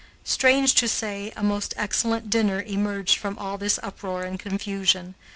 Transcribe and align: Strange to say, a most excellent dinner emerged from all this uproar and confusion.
Strange 0.23 0.73
to 0.73 0.87
say, 0.87 1.31
a 1.35 1.43
most 1.43 1.75
excellent 1.77 2.27
dinner 2.31 2.63
emerged 2.63 3.17
from 3.19 3.37
all 3.37 3.55
this 3.59 3.77
uproar 3.83 4.23
and 4.23 4.39
confusion. 4.39 5.13